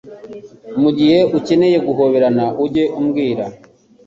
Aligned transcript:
mugihe 0.81 1.19
ukeneye 1.37 1.77
guhoberana 1.87 2.45
ujye 2.63 2.85
umbwira 2.99 3.45